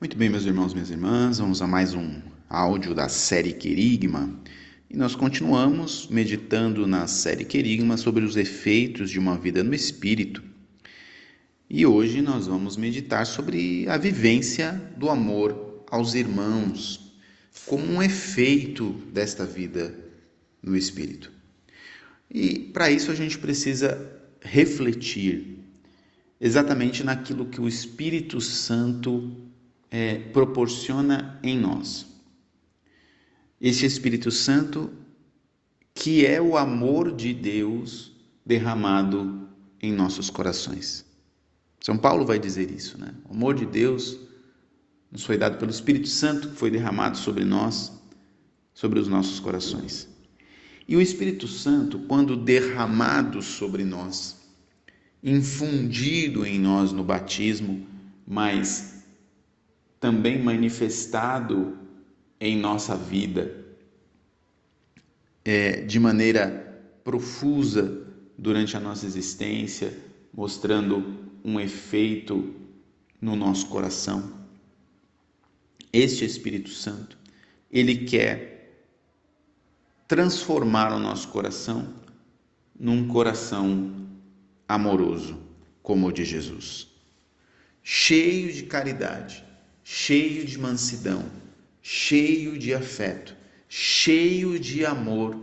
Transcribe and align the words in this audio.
Muito 0.00 0.16
bem, 0.16 0.30
meus 0.30 0.46
irmãos, 0.46 0.72
minhas 0.72 0.88
irmãs, 0.88 1.40
vamos 1.40 1.60
a 1.60 1.66
mais 1.66 1.92
um 1.92 2.22
áudio 2.48 2.94
da 2.94 3.06
série 3.10 3.52
Querigma. 3.52 4.34
E 4.88 4.96
nós 4.96 5.14
continuamos 5.14 6.08
meditando 6.08 6.86
na 6.86 7.06
série 7.06 7.44
Querigma 7.44 7.98
sobre 7.98 8.24
os 8.24 8.34
efeitos 8.34 9.10
de 9.10 9.18
uma 9.18 9.36
vida 9.36 9.62
no 9.62 9.74
espírito. 9.74 10.42
E 11.68 11.84
hoje 11.84 12.22
nós 12.22 12.46
vamos 12.46 12.78
meditar 12.78 13.26
sobre 13.26 13.86
a 13.90 13.98
vivência 13.98 14.72
do 14.96 15.10
amor 15.10 15.84
aos 15.90 16.14
irmãos, 16.14 17.12
como 17.66 17.84
um 17.84 18.02
efeito 18.02 18.92
desta 19.12 19.44
vida 19.44 19.94
no 20.62 20.74
espírito. 20.74 21.30
E 22.30 22.58
para 22.58 22.90
isso 22.90 23.10
a 23.10 23.14
gente 23.14 23.36
precisa 23.36 24.00
refletir 24.40 25.58
exatamente 26.40 27.04
naquilo 27.04 27.44
que 27.44 27.60
o 27.60 27.68
Espírito 27.68 28.40
Santo 28.40 29.49
é, 29.90 30.16
proporciona 30.16 31.38
em 31.42 31.58
nós. 31.58 32.06
Esse 33.60 33.84
Espírito 33.84 34.30
Santo 34.30 34.90
que 35.94 36.24
é 36.24 36.40
o 36.40 36.56
amor 36.56 37.14
de 37.14 37.34
Deus 37.34 38.12
derramado 38.44 39.48
em 39.82 39.92
nossos 39.92 40.30
corações. 40.30 41.04
São 41.80 41.98
Paulo 41.98 42.24
vai 42.24 42.38
dizer 42.38 42.70
isso, 42.70 42.98
né? 42.98 43.14
O 43.28 43.34
amor 43.34 43.54
de 43.54 43.66
Deus 43.66 44.18
nos 45.10 45.24
foi 45.24 45.36
dado 45.36 45.58
pelo 45.58 45.70
Espírito 45.70 46.08
Santo 46.08 46.48
que 46.48 46.56
foi 46.56 46.70
derramado 46.70 47.18
sobre 47.18 47.44
nós, 47.44 47.92
sobre 48.72 48.98
os 48.98 49.08
nossos 49.08 49.40
corações. 49.40 50.08
E 50.86 50.96
o 50.96 51.00
Espírito 51.00 51.46
Santo, 51.46 51.98
quando 52.00 52.36
derramado 52.36 53.42
sobre 53.42 53.84
nós, 53.84 54.36
infundido 55.22 56.46
em 56.46 56.58
nós 56.58 56.92
no 56.92 57.04
batismo, 57.04 57.86
mas 58.26 58.99
também 60.00 60.42
manifestado 60.42 61.78
em 62.40 62.56
nossa 62.56 62.96
vida 62.96 63.54
é, 65.44 65.82
de 65.82 66.00
maneira 66.00 66.82
profusa 67.04 68.06
durante 68.36 68.76
a 68.76 68.80
nossa 68.80 69.04
existência, 69.04 69.94
mostrando 70.32 71.28
um 71.44 71.60
efeito 71.60 72.54
no 73.20 73.36
nosso 73.36 73.66
coração. 73.68 74.40
Este 75.92 76.24
Espírito 76.24 76.70
Santo, 76.70 77.18
ele 77.70 78.04
quer 78.06 78.86
transformar 80.08 80.92
o 80.92 80.98
nosso 80.98 81.28
coração 81.28 81.94
num 82.78 83.06
coração 83.06 84.08
amoroso 84.66 85.38
como 85.82 86.06
o 86.06 86.12
de 86.12 86.24
Jesus, 86.24 86.88
cheio 87.82 88.52
de 88.52 88.62
caridade, 88.62 89.44
cheio 89.92 90.44
de 90.44 90.56
mansidão, 90.56 91.28
cheio 91.82 92.56
de 92.56 92.72
afeto, 92.72 93.36
cheio 93.68 94.56
de 94.56 94.86
amor 94.86 95.36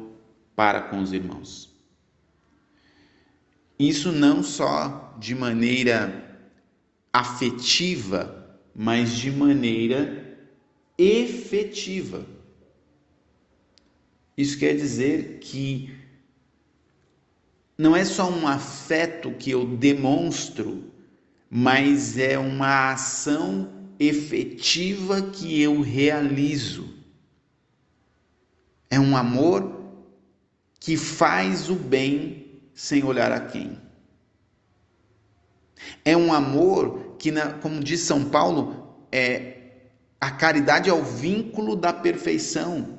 para 0.56 0.84
com 0.84 1.02
os 1.02 1.12
irmãos. 1.12 1.70
Isso 3.78 4.10
não 4.10 4.42
só 4.42 5.18
de 5.20 5.36
maneira 5.36 6.40
afetiva, 7.12 8.58
mas 8.74 9.18
de 9.18 9.30
maneira 9.30 10.40
efetiva. 10.98 12.26
Isso 14.38 14.58
quer 14.58 14.78
dizer 14.78 15.40
que 15.40 15.94
não 17.78 17.94
é 17.94 18.06
só 18.06 18.32
um 18.32 18.48
afeto 18.48 19.30
que 19.32 19.52
eu 19.52 19.66
demonstro, 19.76 20.90
mas 21.50 22.18
é 22.18 22.40
uma 22.40 22.94
ação 22.94 23.77
efetiva 24.00 25.22
que 25.22 25.62
eu 25.62 25.82
realizo. 25.82 26.94
É 28.90 29.00
um 29.00 29.18
amor 29.18 29.78
que 30.80 30.96
faz 30.96 31.70
o 31.70 31.76
bem 31.76 32.62
sem 32.74 33.04
olhar 33.04 33.32
a 33.32 33.40
quem. 33.40 33.80
É 36.06 36.16
um 36.16 36.34
amor 36.34 37.16
que, 37.20 37.32
como 37.62 37.84
diz 37.84 38.02
São 38.02 38.26
Paulo, 38.26 39.06
é 39.12 39.58
a 40.20 40.32
caridade 40.32 40.90
é 40.90 40.94
o 40.94 41.04
vínculo 41.04 41.76
da 41.76 41.94
perfeição. 41.94 42.98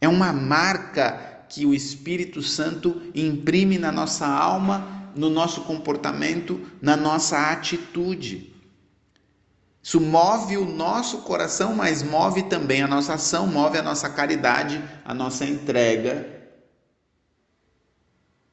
É 0.00 0.08
uma 0.08 0.32
marca 0.32 1.44
que 1.48 1.66
o 1.66 1.74
Espírito 1.74 2.40
Santo 2.42 3.02
imprime 3.14 3.76
na 3.76 3.90
nossa 3.90 4.26
alma, 4.26 5.10
no 5.16 5.28
nosso 5.28 5.62
comportamento, 5.62 6.60
na 6.80 6.96
nossa 6.96 7.50
atitude. 7.50 8.49
Isso 9.82 10.00
move 10.00 10.58
o 10.58 10.64
nosso 10.64 11.18
coração, 11.22 11.74
mas 11.74 12.02
move 12.02 12.42
também 12.44 12.82
a 12.82 12.88
nossa 12.88 13.14
ação, 13.14 13.46
move 13.46 13.78
a 13.78 13.82
nossa 13.82 14.10
caridade, 14.10 14.82
a 15.04 15.14
nossa 15.14 15.44
entrega, 15.46 16.38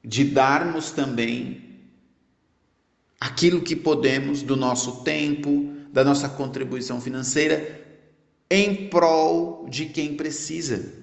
de 0.04 0.24
darmos 0.24 0.92
também 0.92 1.82
aquilo 3.20 3.62
que 3.62 3.76
podemos 3.76 4.42
do 4.42 4.56
nosso 4.56 5.04
tempo, 5.04 5.74
da 5.92 6.04
nossa 6.04 6.30
contribuição 6.30 7.02
financeira, 7.02 7.86
em 8.50 8.88
prol 8.88 9.68
de 9.68 9.88
quem 9.88 10.16
precisa. 10.16 10.94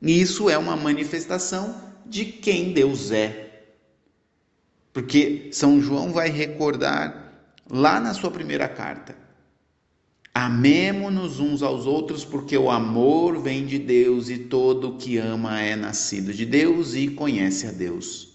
E 0.00 0.20
isso 0.20 0.50
é 0.50 0.58
uma 0.58 0.74
manifestação 0.74 1.80
de 2.04 2.24
quem 2.24 2.72
Deus 2.72 3.12
é. 3.12 3.62
Porque 4.92 5.50
São 5.52 5.80
João 5.80 6.12
vai 6.12 6.28
recordar 6.28 7.21
lá 7.70 8.00
na 8.00 8.14
sua 8.14 8.30
primeira 8.30 8.68
carta: 8.68 9.16
Amemo-nos 10.34 11.40
uns 11.40 11.62
aos 11.62 11.86
outros, 11.86 12.24
porque 12.24 12.56
o 12.56 12.70
amor 12.70 13.42
vem 13.42 13.66
de 13.66 13.78
Deus 13.78 14.30
e 14.30 14.38
todo 14.38 14.96
que 14.96 15.18
ama 15.18 15.60
é 15.60 15.76
nascido 15.76 16.32
de 16.32 16.46
Deus 16.46 16.94
e 16.94 17.08
conhece 17.08 17.66
a 17.66 17.70
Deus. 17.70 18.32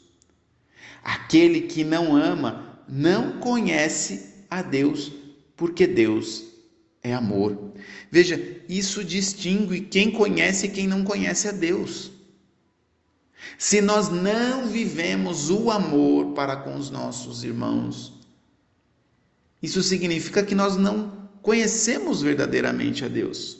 Aquele 1.03 1.61
que 1.61 1.83
não 1.83 2.15
ama 2.15 2.83
não 2.87 3.39
conhece 3.39 4.45
a 4.49 4.61
Deus, 4.61 5.11
porque 5.55 5.87
Deus 5.87 6.45
é 7.01 7.13
amor. 7.13 7.71
Veja, 8.11 8.61
isso 8.69 9.03
distingue 9.03 9.81
quem 9.81 10.11
conhece 10.11 10.67
e 10.67 10.69
quem 10.69 10.87
não 10.87 11.03
conhece 11.03 11.47
a 11.47 11.51
Deus. 11.51 12.11
Se 13.57 13.81
nós 13.81 14.09
não 14.09 14.67
vivemos 14.67 15.49
o 15.49 15.71
amor 15.71 16.33
para 16.33 16.55
com 16.57 16.75
os 16.75 16.89
nossos 16.89 17.43
irmãos, 17.43 18.16
isso 19.61 19.81
significa 19.81 20.43
que 20.43 20.55
nós 20.55 20.77
não 20.77 21.29
conhecemos 21.41 22.21
verdadeiramente 22.21 23.03
a 23.03 23.07
Deus. 23.07 23.57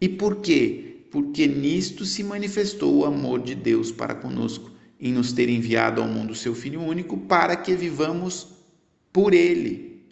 E 0.00 0.08
por 0.08 0.36
quê? 0.36 1.06
Porque 1.10 1.46
nisto 1.46 2.04
se 2.04 2.22
manifestou 2.22 2.94
o 2.94 3.04
amor 3.04 3.40
de 3.40 3.54
Deus 3.54 3.90
para 3.90 4.14
conosco, 4.14 4.70
em 5.00 5.12
nos 5.12 5.32
ter 5.32 5.48
enviado 5.48 6.00
ao 6.00 6.08
mundo 6.08 6.34
seu 6.34 6.54
Filho 6.54 6.82
único, 6.82 7.16
para 7.16 7.56
que 7.56 7.74
vivamos 7.74 8.48
por 9.12 9.32
Ele. 9.32 10.02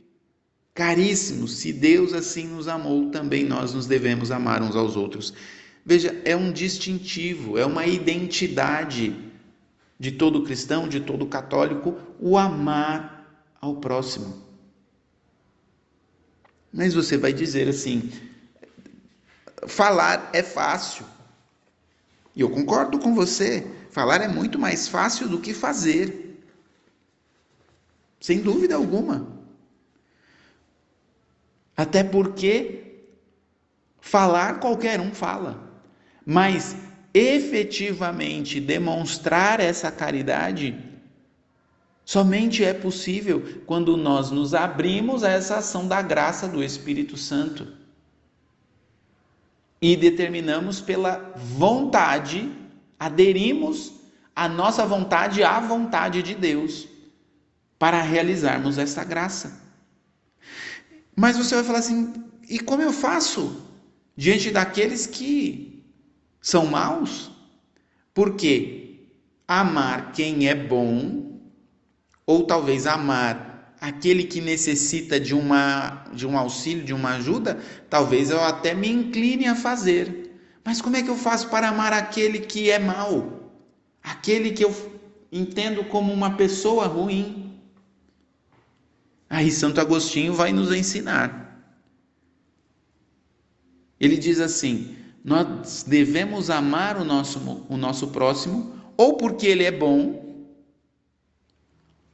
Caríssimos, 0.74 1.56
se 1.56 1.72
Deus 1.72 2.14
assim 2.14 2.46
nos 2.46 2.66
amou, 2.66 3.10
também 3.10 3.44
nós 3.44 3.74
nos 3.74 3.86
devemos 3.86 4.30
amar 4.30 4.62
uns 4.62 4.74
aos 4.74 4.96
outros. 4.96 5.34
Veja, 5.84 6.18
é 6.24 6.34
um 6.34 6.50
distintivo, 6.50 7.58
é 7.58 7.66
uma 7.66 7.86
identidade 7.86 9.14
de 10.02 10.10
todo 10.10 10.42
cristão, 10.42 10.88
de 10.88 10.98
todo 10.98 11.24
católico, 11.28 11.96
o 12.18 12.36
amar 12.36 13.24
ao 13.60 13.76
próximo. 13.76 14.42
Mas 16.72 16.92
você 16.92 17.16
vai 17.16 17.32
dizer 17.32 17.68
assim: 17.68 18.10
falar 19.68 20.28
é 20.32 20.42
fácil. 20.42 21.06
E 22.34 22.40
eu 22.40 22.50
concordo 22.50 22.98
com 22.98 23.14
você, 23.14 23.64
falar 23.92 24.20
é 24.20 24.26
muito 24.26 24.58
mais 24.58 24.88
fácil 24.88 25.28
do 25.28 25.38
que 25.38 25.54
fazer 25.54 26.36
sem 28.20 28.40
dúvida 28.40 28.74
alguma. 28.74 29.28
Até 31.76 32.02
porque 32.02 33.04
falar 34.00 34.58
qualquer 34.58 34.98
um 34.98 35.14
fala, 35.14 35.70
mas 36.26 36.74
efetivamente 37.14 38.60
demonstrar 38.60 39.60
essa 39.60 39.90
caridade 39.90 40.78
somente 42.04 42.64
é 42.64 42.72
possível 42.72 43.62
quando 43.66 43.96
nós 43.96 44.30
nos 44.30 44.54
abrimos 44.54 45.22
a 45.22 45.30
essa 45.30 45.58
ação 45.58 45.86
da 45.86 46.00
graça 46.00 46.48
do 46.48 46.62
Espírito 46.62 47.16
Santo 47.16 47.82
e 49.80 49.96
determinamos 49.96 50.80
pela 50.80 51.34
vontade, 51.36 52.50
aderimos 52.98 53.92
a 54.34 54.48
nossa 54.48 54.86
vontade 54.86 55.42
à 55.42 55.58
vontade 55.58 56.22
de 56.22 56.34
Deus 56.34 56.88
para 57.78 58.00
realizarmos 58.00 58.78
essa 58.78 59.02
graça. 59.02 59.60
Mas 61.16 61.36
você 61.36 61.56
vai 61.56 61.64
falar 61.64 61.80
assim: 61.80 62.12
e 62.48 62.60
como 62.60 62.80
eu 62.80 62.92
faço 62.92 63.66
diante 64.16 64.50
daqueles 64.52 65.06
que 65.06 65.71
são 66.42 66.66
maus? 66.66 67.30
Porque 68.12 69.06
amar 69.48 70.12
quem 70.12 70.48
é 70.48 70.54
bom 70.54 71.38
Ou 72.26 72.44
talvez 72.44 72.86
amar 72.86 73.52
aquele 73.80 74.24
que 74.24 74.40
necessita 74.40 75.18
de, 75.18 75.34
uma, 75.34 76.04
de 76.12 76.24
um 76.24 76.38
auxílio, 76.38 76.84
de 76.84 76.94
uma 76.94 77.16
ajuda, 77.16 77.58
talvez 77.90 78.30
eu 78.30 78.40
até 78.40 78.74
me 78.74 78.88
incline 78.88 79.46
a 79.46 79.56
fazer. 79.56 80.30
Mas 80.64 80.80
como 80.80 80.96
é 80.96 81.02
que 81.02 81.10
eu 81.10 81.16
faço 81.16 81.48
para 81.48 81.68
amar 81.68 81.92
aquele 81.92 82.38
que 82.38 82.70
é 82.70 82.78
mau? 82.78 83.50
Aquele 84.00 84.52
que 84.52 84.64
eu 84.64 84.72
entendo 85.32 85.82
como 85.84 86.12
uma 86.12 86.36
pessoa 86.36 86.86
ruim? 86.86 87.60
Aí 89.28 89.50
Santo 89.50 89.80
Agostinho 89.80 90.32
vai 90.32 90.52
nos 90.52 90.72
ensinar. 90.72 91.66
Ele 93.98 94.16
diz 94.16 94.38
assim: 94.38 94.96
nós 95.24 95.84
devemos 95.86 96.50
amar 96.50 96.96
o 96.96 97.04
nosso, 97.04 97.64
o 97.68 97.76
nosso 97.76 98.08
próximo, 98.08 98.74
ou 98.96 99.16
porque 99.16 99.46
ele 99.46 99.64
é 99.64 99.70
bom, 99.70 100.20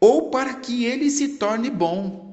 ou 0.00 0.30
para 0.30 0.54
que 0.54 0.84
ele 0.84 1.10
se 1.10 1.28
torne 1.28 1.70
bom. 1.70 2.28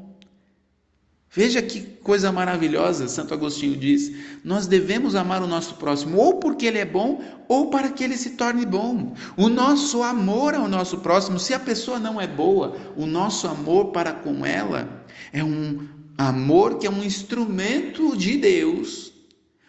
Veja 1.31 1.61
que 1.61 1.81
coisa 1.81 2.31
maravilhosa, 2.31 3.07
Santo 3.07 3.33
Agostinho 3.33 3.75
diz: 3.75 4.13
nós 4.43 4.67
devemos 4.67 5.15
amar 5.15 5.41
o 5.41 5.47
nosso 5.47 5.75
próximo, 5.75 6.17
ou 6.17 6.39
porque 6.39 6.65
ele 6.65 6.77
é 6.77 6.85
bom, 6.85 7.21
ou 7.47 7.69
para 7.69 7.89
que 7.89 8.03
ele 8.03 8.17
se 8.17 8.31
torne 8.31 8.65
bom. 8.65 9.13
O 9.35 9.49
nosso 9.49 10.03
amor 10.03 10.53
ao 10.53 10.67
nosso 10.67 10.99
próximo, 10.99 11.39
se 11.39 11.53
a 11.53 11.59
pessoa 11.59 11.99
não 11.99 12.19
é 12.19 12.27
boa, 12.27 12.77
o 12.95 13.05
nosso 13.05 13.47
amor 13.47 13.87
para 13.87 14.13
com 14.13 14.45
ela 14.45 15.05
é 15.33 15.43
um 15.43 15.87
amor 16.17 16.77
que 16.77 16.87
é 16.87 16.89
um 16.89 17.03
instrumento 17.03 18.15
de 18.15 18.37
Deus 18.37 19.14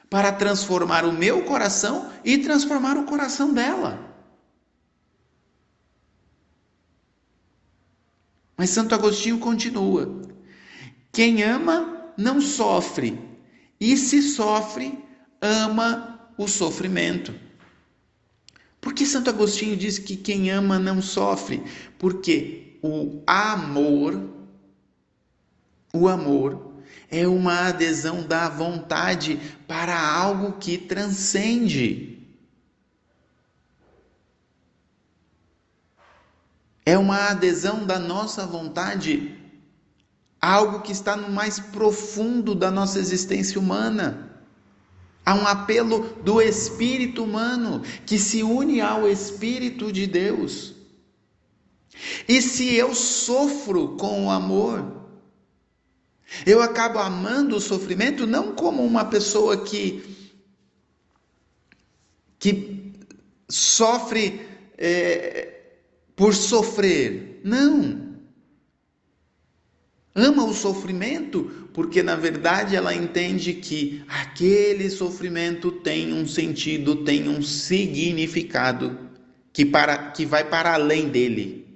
para 0.09 0.33
transformar 0.33 1.05
o 1.05 1.13
meu 1.13 1.45
coração 1.45 2.11
e 2.25 2.39
transformar 2.39 2.97
o 2.97 3.05
coração 3.05 3.53
dela. 3.53 4.07
Mas 8.57 8.71
Santo 8.71 8.95
Agostinho 8.95 9.39
continua: 9.39 10.23
quem 11.13 11.43
ama 11.43 12.13
não 12.17 12.41
sofre, 12.41 13.19
e 13.81 13.97
se 13.97 14.23
sofre, 14.23 14.99
ama 15.41 16.31
o 16.39 16.49
sofrimento. 16.49 17.35
Por 18.81 18.95
que 18.95 19.05
Santo 19.05 19.31
Agostinho 19.31 19.77
diz 19.77 19.99
que 19.99 20.17
quem 20.17 20.51
ama 20.51 20.79
não 20.79 21.03
sofre? 21.03 21.63
Porque 21.99 22.79
o 22.81 23.23
amor, 23.27 24.31
o 25.93 26.09
amor 26.09 26.76
é 27.11 27.27
uma 27.27 27.69
adesão 27.69 28.23
da 28.23 28.49
vontade 28.49 29.41
para 29.67 29.99
algo 29.99 30.59
que 30.59 30.77
transcende. 30.77 32.17
É 36.85 36.97
uma 36.97 37.31
adesão 37.31 37.85
da 37.85 37.99
nossa 37.99 38.47
vontade 38.47 39.37
a 40.41 40.53
algo 40.53 40.83
que 40.83 40.93
está 40.93 41.17
no 41.17 41.31
mais 41.31 41.59
profundo 41.59 42.55
da 42.55 42.71
nossa 42.71 42.99
existência 42.99 43.59
humana. 43.59 44.41
Há 45.25 45.35
um 45.35 45.47
apelo 45.47 46.15
do 46.23 46.41
espírito 46.41 47.25
humano 47.25 47.83
que 48.05 48.17
se 48.17 48.45
une 48.45 48.81
ao 48.81 49.09
espírito 49.09 49.91
de 49.91 50.07
Deus. 50.07 50.75
E 52.29 52.41
se 52.41 52.75
eu 52.75 52.95
sofro 52.95 53.97
com 53.97 54.27
o 54.27 54.31
amor, 54.31 55.06
eu 56.45 56.61
acabo 56.61 56.99
amando 56.99 57.57
o 57.57 57.61
sofrimento 57.61 58.27
não 58.27 58.55
como 58.55 58.85
uma 58.85 59.05
pessoa 59.05 59.65
que 59.65 60.17
que 62.39 62.93
sofre 63.49 64.41
é, 64.77 65.53
por 66.15 66.35
sofrer. 66.35 67.41
Não. 67.45 68.07
Ama 70.15 70.45
o 70.45 70.55
sofrimento 70.55 71.69
porque, 71.75 72.03
na 72.03 72.17
verdade, 72.17 72.75
ela 72.75 72.95
entende 72.95 73.53
que 73.53 74.03
aquele 74.09 74.89
sofrimento 74.89 75.71
tem 75.71 76.15
um 76.15 76.27
sentido, 76.27 77.05
tem 77.05 77.29
um 77.29 77.43
significado 77.43 78.99
que, 79.53 79.67
para, 79.67 80.11
que 80.13 80.25
vai 80.25 80.49
para 80.49 80.73
além 80.73 81.11
dele. 81.11 81.67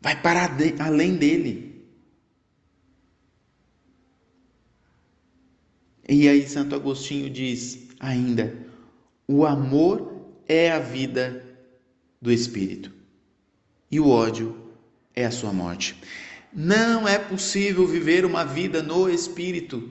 Vai 0.00 0.20
para 0.20 0.50
além 0.80 1.14
dele. 1.14 1.71
E 6.08 6.28
aí 6.28 6.48
Santo 6.48 6.74
Agostinho 6.74 7.30
diz 7.30 7.88
ainda: 8.00 8.54
o 9.26 9.46
amor 9.46 10.26
é 10.48 10.70
a 10.70 10.78
vida 10.78 11.44
do 12.20 12.30
espírito 12.30 12.92
e 13.90 14.00
o 14.00 14.08
ódio 14.08 14.56
é 15.14 15.24
a 15.24 15.30
sua 15.30 15.52
morte. 15.52 15.96
Não 16.52 17.06
é 17.06 17.18
possível 17.18 17.86
viver 17.86 18.24
uma 18.24 18.44
vida 18.44 18.82
no 18.82 19.08
espírito 19.08 19.90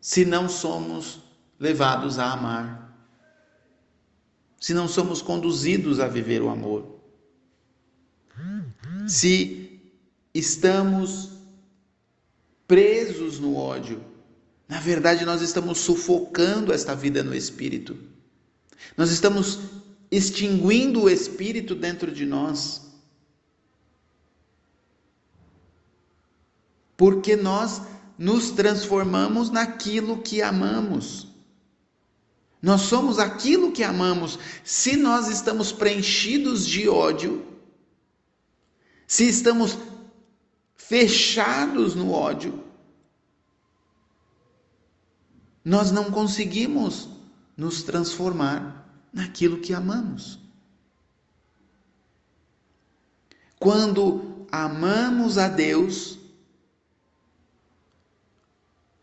se 0.00 0.24
não 0.24 0.48
somos 0.48 1.20
levados 1.58 2.18
a 2.18 2.32
amar, 2.32 2.98
se 4.60 4.74
não 4.74 4.88
somos 4.88 5.22
conduzidos 5.22 6.00
a 6.00 6.08
viver 6.08 6.42
o 6.42 6.48
amor, 6.48 6.98
se 9.06 9.80
estamos 10.34 11.30
presos 12.66 13.38
no 13.38 13.56
ódio 13.56 14.11
na 14.72 14.80
verdade, 14.80 15.26
nós 15.26 15.42
estamos 15.42 15.80
sufocando 15.80 16.72
esta 16.72 16.94
vida 16.94 17.22
no 17.22 17.34
espírito. 17.34 17.94
Nós 18.96 19.10
estamos 19.10 19.58
extinguindo 20.10 21.02
o 21.02 21.10
espírito 21.10 21.74
dentro 21.74 22.10
de 22.10 22.24
nós. 22.24 22.80
Porque 26.96 27.36
nós 27.36 27.82
nos 28.16 28.50
transformamos 28.52 29.50
naquilo 29.50 30.22
que 30.22 30.40
amamos. 30.40 31.28
Nós 32.62 32.80
somos 32.80 33.18
aquilo 33.18 33.72
que 33.72 33.84
amamos. 33.84 34.38
Se 34.64 34.96
nós 34.96 35.28
estamos 35.28 35.70
preenchidos 35.70 36.66
de 36.66 36.88
ódio, 36.88 37.46
se 39.06 39.28
estamos 39.28 39.76
fechados 40.74 41.94
no 41.94 42.10
ódio, 42.10 42.61
nós 45.64 45.90
não 45.90 46.10
conseguimos 46.10 47.08
nos 47.56 47.82
transformar 47.82 48.88
naquilo 49.12 49.58
que 49.58 49.72
amamos. 49.72 50.38
Quando 53.58 54.46
amamos 54.50 55.38
a 55.38 55.48
Deus, 55.48 56.18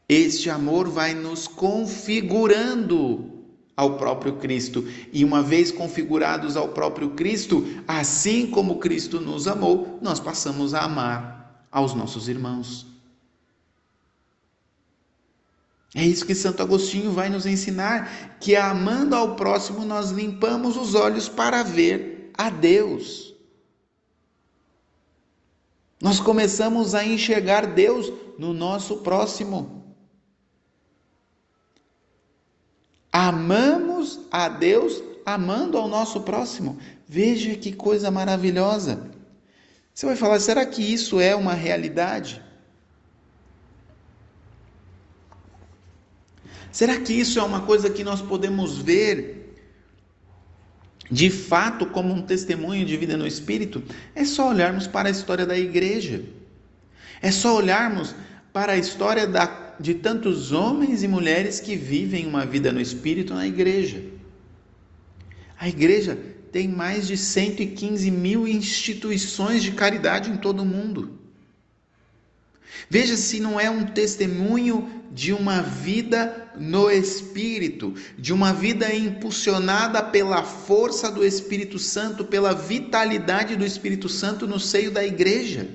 este 0.07 0.49
amor 0.49 0.89
vai 0.89 1.13
nos 1.13 1.47
configurando 1.47 3.39
ao 3.77 3.95
próprio 3.97 4.35
Cristo. 4.35 4.85
E 5.13 5.23
uma 5.23 5.41
vez 5.41 5.71
configurados 5.71 6.57
ao 6.57 6.69
próprio 6.69 7.11
Cristo, 7.11 7.65
assim 7.87 8.47
como 8.47 8.79
Cristo 8.79 9.21
nos 9.21 9.47
amou, 9.47 9.97
nós 10.01 10.19
passamos 10.19 10.73
a 10.73 10.81
amar 10.81 11.65
aos 11.71 11.93
nossos 11.93 12.27
irmãos. 12.27 12.85
É 15.95 16.05
isso 16.05 16.25
que 16.25 16.35
Santo 16.35 16.61
Agostinho 16.61 17.11
vai 17.11 17.29
nos 17.29 17.45
ensinar: 17.45 18.37
que 18.39 18.55
amando 18.55 19.15
ao 19.15 19.35
próximo, 19.35 19.83
nós 19.85 20.11
limpamos 20.11 20.77
os 20.77 20.95
olhos 20.95 21.27
para 21.27 21.63
ver 21.63 22.31
a 22.37 22.49
Deus. 22.49 23.33
Nós 26.01 26.19
começamos 26.19 26.95
a 26.95 27.03
enxergar 27.03 27.65
Deus 27.67 28.11
no 28.37 28.53
nosso 28.53 28.97
próximo. 28.97 29.95
Amamos 33.11 34.19
a 34.31 34.47
Deus 34.47 35.03
amando 35.25 35.77
ao 35.77 35.87
nosso 35.87 36.21
próximo. 36.21 36.77
Veja 37.07 37.55
que 37.55 37.73
coisa 37.73 38.09
maravilhosa. 38.09 39.11
Você 39.93 40.05
vai 40.05 40.15
falar, 40.15 40.39
será 40.39 40.65
que 40.65 40.81
isso 40.81 41.19
é 41.19 41.35
uma 41.35 41.53
realidade? 41.53 42.41
Será 46.71 46.99
que 46.99 47.13
isso 47.13 47.39
é 47.39 47.43
uma 47.43 47.61
coisa 47.61 47.89
que 47.89 48.03
nós 48.03 48.21
podemos 48.21 48.77
ver 48.77 49.55
de 51.11 51.29
fato 51.29 51.87
como 51.87 52.13
um 52.13 52.21
testemunho 52.21 52.85
de 52.85 52.95
vida 52.95 53.17
no 53.17 53.25
Espírito? 53.25 53.83
É 54.13 54.23
só 54.23 54.49
olharmos 54.49 54.87
para 54.87 55.09
a 55.09 55.11
história 55.11 55.45
da 55.45 55.57
igreja. 55.57 56.23
É 57.21 57.31
só 57.31 57.55
olharmos 57.55 58.15
para 58.53 58.73
a 58.73 58.77
história 58.77 59.25
da, 59.27 59.75
de 59.79 59.95
tantos 59.95 60.51
homens 60.51 61.03
e 61.03 61.07
mulheres 61.07 61.59
que 61.59 61.75
vivem 61.75 62.25
uma 62.25 62.45
vida 62.45 62.71
no 62.71 62.79
Espírito 62.79 63.33
na 63.33 63.47
igreja. 63.47 64.03
A 65.59 65.67
igreja 65.67 66.17
tem 66.51 66.67
mais 66.67 67.07
de 67.07 67.17
115 67.17 68.09
mil 68.09 68.47
instituições 68.47 69.61
de 69.61 69.71
caridade 69.71 70.29
em 70.29 70.37
todo 70.37 70.61
o 70.61 70.65
mundo. 70.65 71.18
Veja 72.89 73.15
se 73.15 73.39
não 73.39 73.59
é 73.59 73.69
um 73.69 73.85
testemunho 73.85 74.89
de 75.11 75.33
uma 75.33 75.61
vida 75.61 76.51
no 76.57 76.89
Espírito, 76.89 77.93
de 78.17 78.31
uma 78.31 78.53
vida 78.53 78.93
impulsionada 78.93 80.03
pela 80.03 80.43
força 80.43 81.11
do 81.11 81.25
Espírito 81.25 81.79
Santo, 81.79 82.25
pela 82.25 82.53
vitalidade 82.53 83.55
do 83.55 83.65
Espírito 83.65 84.07
Santo 84.07 84.47
no 84.47 84.59
seio 84.59 84.91
da 84.91 85.03
igreja. 85.03 85.67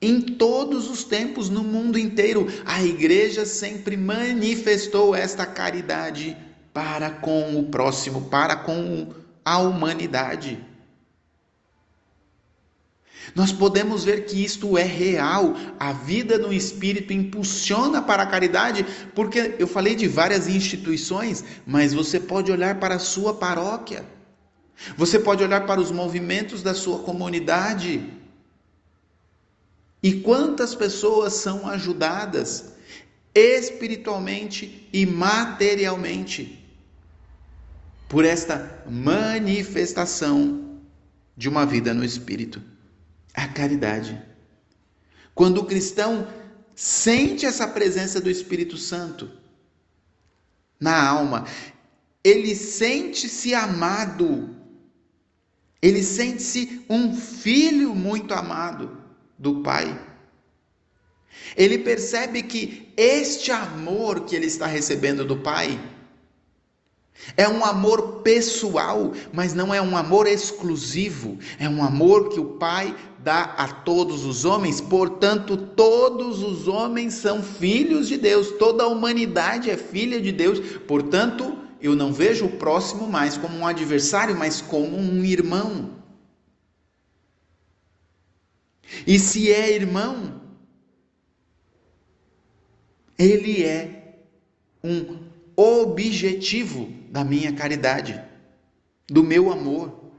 Em 0.00 0.20
todos 0.20 0.90
os 0.90 1.04
tempos, 1.04 1.48
no 1.48 1.64
mundo 1.64 1.98
inteiro, 1.98 2.46
a 2.66 2.82
igreja 2.82 3.46
sempre 3.46 3.96
manifestou 3.96 5.14
esta 5.14 5.46
caridade 5.46 6.36
para 6.74 7.08
com 7.08 7.58
o 7.58 7.64
próximo, 7.70 8.22
para 8.22 8.56
com 8.56 9.14
a 9.44 9.58
humanidade. 9.58 10.58
Nós 13.34 13.52
podemos 13.52 14.04
ver 14.04 14.24
que 14.26 14.44
isto 14.44 14.76
é 14.76 14.82
real. 14.82 15.54
A 15.78 15.92
vida 15.92 16.36
no 16.38 16.52
espírito 16.52 17.12
impulsiona 17.12 18.02
para 18.02 18.24
a 18.24 18.26
caridade, 18.26 18.84
porque 19.14 19.54
eu 19.58 19.66
falei 19.66 19.94
de 19.94 20.08
várias 20.08 20.48
instituições, 20.48 21.44
mas 21.66 21.94
você 21.94 22.18
pode 22.18 22.50
olhar 22.50 22.80
para 22.80 22.96
a 22.96 22.98
sua 22.98 23.34
paróquia. 23.34 24.04
Você 24.96 25.18
pode 25.18 25.42
olhar 25.42 25.66
para 25.66 25.80
os 25.80 25.90
movimentos 25.90 26.62
da 26.62 26.74
sua 26.74 26.98
comunidade. 26.98 28.04
E 30.02 30.20
quantas 30.20 30.74
pessoas 30.74 31.32
são 31.34 31.66
ajudadas 31.68 32.74
espiritualmente 33.34 34.88
e 34.92 35.06
materialmente 35.06 36.60
por 38.08 38.24
esta 38.24 38.84
manifestação 38.88 40.78
de 41.36 41.48
uma 41.48 41.64
vida 41.66 41.92
no 41.92 42.04
espírito 42.04 42.73
a 43.34 43.48
caridade. 43.48 44.20
Quando 45.34 45.58
o 45.58 45.66
cristão 45.66 46.28
sente 46.74 47.44
essa 47.44 47.66
presença 47.66 48.20
do 48.20 48.30
Espírito 48.30 48.76
Santo 48.76 49.30
na 50.78 51.06
alma, 51.06 51.46
ele 52.22 52.54
sente-se 52.54 53.54
amado, 53.54 54.54
ele 55.82 56.02
sente-se 56.02 56.84
um 56.88 57.14
filho 57.14 57.94
muito 57.94 58.32
amado 58.32 58.96
do 59.38 59.60
Pai. 59.62 60.00
Ele 61.56 61.78
percebe 61.78 62.42
que 62.44 62.92
este 62.96 63.50
amor 63.50 64.24
que 64.24 64.36
ele 64.36 64.46
está 64.46 64.66
recebendo 64.66 65.24
do 65.24 65.38
Pai 65.38 65.78
é 67.36 67.48
um 67.48 67.64
amor 67.64 68.20
pessoal, 68.22 69.12
mas 69.32 69.54
não 69.54 69.72
é 69.72 69.80
um 69.80 69.96
amor 69.96 70.26
exclusivo. 70.26 71.38
É 71.58 71.68
um 71.68 71.82
amor 71.82 72.28
que 72.28 72.40
o 72.40 72.44
Pai 72.44 72.94
dá 73.22 73.44
a 73.56 73.68
todos 73.68 74.24
os 74.24 74.44
homens, 74.44 74.80
portanto, 74.80 75.56
todos 75.56 76.42
os 76.42 76.68
homens 76.68 77.14
são 77.14 77.42
filhos 77.42 78.06
de 78.06 78.18
Deus, 78.18 78.50
toda 78.58 78.84
a 78.84 78.86
humanidade 78.86 79.70
é 79.70 79.78
filha 79.78 80.20
de 80.20 80.30
Deus, 80.30 80.60
portanto, 80.86 81.56
eu 81.80 81.96
não 81.96 82.12
vejo 82.12 82.44
o 82.44 82.56
próximo 82.58 83.06
mais 83.06 83.38
como 83.38 83.56
um 83.56 83.66
adversário, 83.66 84.36
mas 84.36 84.60
como 84.60 84.94
um 84.94 85.24
irmão. 85.24 85.90
E 89.06 89.18
se 89.18 89.50
é 89.50 89.74
irmão, 89.74 90.40
ele 93.18 93.64
é 93.64 94.18
um 94.82 95.18
objetivo 95.56 96.92
da 97.14 97.22
minha 97.22 97.52
caridade, 97.52 98.20
do 99.06 99.22
meu 99.22 99.52
amor. 99.52 100.10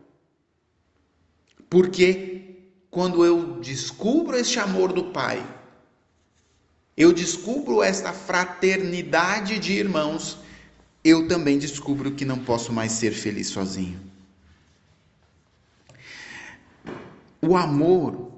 Porque 1.70 2.56
quando 2.90 3.26
eu 3.26 3.60
descubro 3.60 4.38
este 4.38 4.60
amor 4.60 4.94
do 4.94 5.12
Pai, 5.12 5.46
eu 6.96 7.12
descubro 7.12 7.84
esta 7.84 8.14
fraternidade 8.14 9.60
de 9.60 9.74
irmãos, 9.74 10.38
eu 11.04 11.28
também 11.28 11.60
descubro 11.60 12.12
que 12.12 12.24
não 12.24 12.40
posso 12.40 12.72
mais 12.72 12.94
ser 12.94 13.12
feliz 13.12 13.48
sozinho. 13.48 14.00
O 17.42 17.58
amor 17.58 18.32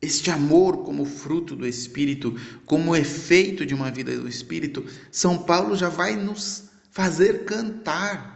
este 0.00 0.30
amor 0.30 0.84
como 0.84 1.04
fruto 1.04 1.56
do 1.56 1.66
Espírito, 1.66 2.38
como 2.64 2.94
efeito 2.94 3.66
de 3.66 3.74
uma 3.74 3.90
vida 3.90 4.16
do 4.16 4.28
Espírito, 4.28 4.84
São 5.10 5.38
Paulo 5.38 5.74
já 5.74 5.88
vai 5.88 6.14
nos 6.14 6.65
fazer 6.96 7.44
cantar. 7.44 8.34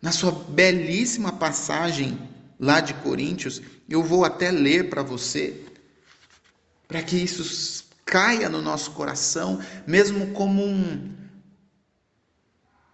Na 0.00 0.10
sua 0.10 0.32
belíssima 0.32 1.30
passagem 1.30 2.18
lá 2.58 2.80
de 2.80 2.94
Coríntios, 2.94 3.60
eu 3.86 4.02
vou 4.02 4.24
até 4.24 4.50
ler 4.50 4.88
para 4.88 5.02
você, 5.02 5.62
para 6.88 7.02
que 7.02 7.16
isso 7.16 7.84
caia 8.06 8.48
no 8.48 8.62
nosso 8.62 8.92
coração, 8.92 9.60
mesmo 9.86 10.28
como 10.28 10.64
um, 10.64 11.12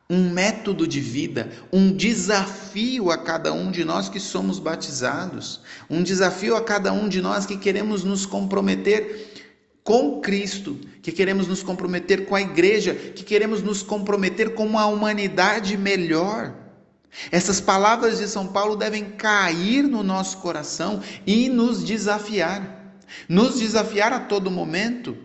um 0.09 0.31
método 0.31 0.85
de 0.85 1.01
vida, 1.01 1.53
um 1.73 1.93
desafio 1.93 3.13
a 3.13 3.19
cada 3.19 3.53
um 3.53 3.71
de 3.71 3.85
nós 3.85 4.09
que 4.09 4.19
somos 4.19 4.59
batizados, 4.59 5.61
um 5.89 6.03
desafio 6.03 6.57
a 6.57 6.61
cada 6.61 6.93
um 6.93 7.09
de 7.09 7.21
nós 7.23 7.47
que 7.47 7.57
queremos 7.57 8.03
nos 8.03 8.27
comprometer 8.27 9.30
com 9.83 10.21
Cristo, 10.21 10.79
que 11.03 11.13
queremos 11.13 11.47
nos 11.47 11.63
comprometer 11.63 12.27
com 12.27 12.37
a 12.37 12.41
igreja, 12.41 12.95
que 12.95 13.25
queremos 13.25 13.63
nos 13.63 13.83
comprometer 13.83 14.55
com 14.55 14.67
uma 14.67 14.87
humanidade 14.87 15.77
melhor. 15.77 16.55
Essas 17.31 17.61
palavras 17.61 18.19
de 18.19 18.29
São 18.29 18.47
Paulo 18.47 18.77
devem 18.77 19.05
cair 19.05 19.83
no 19.83 20.03
nosso 20.03 20.39
coração 20.39 21.03
e 21.27 21.49
nos 21.49 21.85
desafiar. 21.85 22.95
Nos 23.29 23.59
desafiar 23.59 24.13
a 24.13 24.21
todo 24.21 24.51
momento 24.51 25.17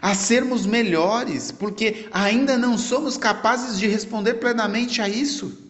a 0.00 0.14
sermos 0.14 0.66
melhores, 0.66 1.52
porque 1.52 2.08
ainda 2.12 2.56
não 2.56 2.76
somos 2.76 3.16
capazes 3.16 3.78
de 3.78 3.86
responder 3.86 4.34
plenamente 4.34 5.00
a 5.00 5.08
isso. 5.08 5.63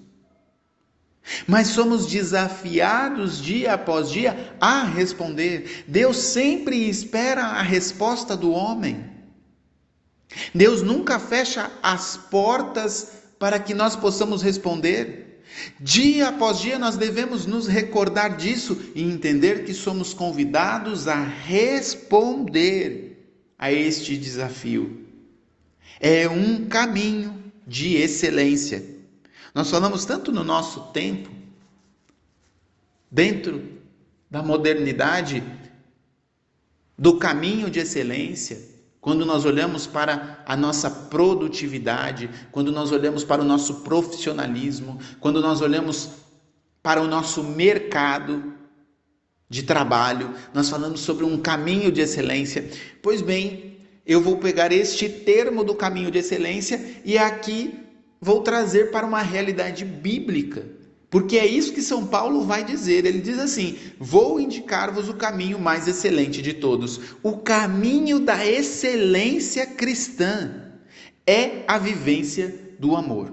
Mas 1.46 1.68
somos 1.68 2.06
desafiados 2.06 3.40
dia 3.40 3.72
após 3.74 4.10
dia 4.10 4.54
a 4.60 4.84
responder. 4.84 5.84
Deus 5.88 6.18
sempre 6.18 6.88
espera 6.88 7.44
a 7.44 7.62
resposta 7.62 8.36
do 8.36 8.52
homem. 8.52 9.04
Deus 10.54 10.82
nunca 10.82 11.18
fecha 11.18 11.70
as 11.82 12.16
portas 12.16 13.12
para 13.38 13.58
que 13.58 13.72
nós 13.72 13.96
possamos 13.96 14.42
responder. 14.42 15.42
Dia 15.80 16.28
após 16.28 16.60
dia 16.60 16.78
nós 16.78 16.96
devemos 16.96 17.46
nos 17.46 17.66
recordar 17.66 18.36
disso 18.36 18.78
e 18.94 19.02
entender 19.02 19.64
que 19.64 19.72
somos 19.72 20.12
convidados 20.12 21.06
a 21.06 21.22
responder 21.22 23.14
a 23.58 23.72
este 23.72 24.16
desafio. 24.16 25.06
É 26.00 26.28
um 26.28 26.66
caminho 26.66 27.44
de 27.66 27.96
excelência. 27.96 28.93
Nós 29.54 29.70
falamos 29.70 30.04
tanto 30.04 30.32
no 30.32 30.42
nosso 30.42 30.80
tempo, 30.92 31.30
dentro 33.10 33.62
da 34.28 34.42
modernidade, 34.42 35.42
do 36.98 37.16
caminho 37.18 37.70
de 37.70 37.78
excelência, 37.78 38.60
quando 39.00 39.24
nós 39.24 39.44
olhamos 39.44 39.86
para 39.86 40.42
a 40.44 40.56
nossa 40.56 40.90
produtividade, 40.90 42.28
quando 42.50 42.72
nós 42.72 42.90
olhamos 42.90 43.22
para 43.22 43.42
o 43.42 43.44
nosso 43.44 43.82
profissionalismo, 43.82 44.98
quando 45.20 45.40
nós 45.40 45.60
olhamos 45.60 46.10
para 46.82 47.00
o 47.00 47.06
nosso 47.06 47.42
mercado, 47.44 48.54
de 49.48 49.62
trabalho, 49.62 50.34
nós 50.52 50.68
falamos 50.68 51.00
sobre 51.00 51.24
um 51.24 51.38
caminho 51.38 51.92
de 51.92 52.00
excelência. 52.00 52.68
Pois 53.00 53.22
bem, 53.22 53.78
eu 54.04 54.20
vou 54.20 54.38
pegar 54.38 54.72
este 54.72 55.08
termo 55.08 55.62
do 55.62 55.74
caminho 55.74 56.10
de 56.10 56.18
excelência 56.18 57.00
e 57.04 57.16
aqui 57.16 57.83
vou 58.24 58.40
trazer 58.40 58.90
para 58.90 59.06
uma 59.06 59.20
realidade 59.20 59.84
bíblica. 59.84 60.64
Porque 61.10 61.36
é 61.36 61.46
isso 61.46 61.74
que 61.74 61.82
São 61.82 62.06
Paulo 62.06 62.40
vai 62.42 62.64
dizer. 62.64 63.04
Ele 63.04 63.20
diz 63.20 63.38
assim: 63.38 63.76
Vou 64.00 64.40
indicar-vos 64.40 65.10
o 65.10 65.14
caminho 65.14 65.58
mais 65.58 65.86
excelente 65.86 66.40
de 66.40 66.54
todos. 66.54 66.98
O 67.22 67.36
caminho 67.36 68.18
da 68.18 68.44
excelência 68.44 69.66
cristã 69.66 70.72
é 71.26 71.64
a 71.68 71.76
vivência 71.76 72.76
do 72.78 72.96
amor. 72.96 73.30